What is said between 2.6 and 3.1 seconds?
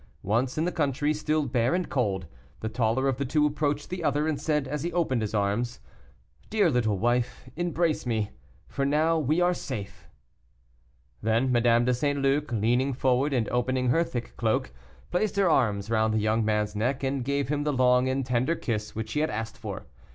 the taller